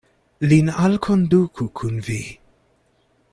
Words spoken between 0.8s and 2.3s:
alkonduku kun vi.